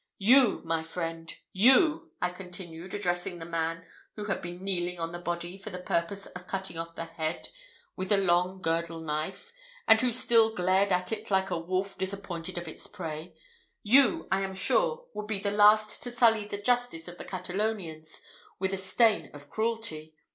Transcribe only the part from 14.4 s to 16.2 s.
am sure, would be the last to